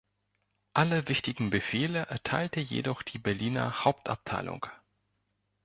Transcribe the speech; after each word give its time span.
Alle 0.73 1.07
wichtigen 1.09 1.51
Befehle 1.51 2.07
erteilte 2.09 2.59
jedoch 2.59 3.03
die 3.03 3.19
"Berliner 3.19 3.85
Hauptabteilung". 3.85 4.65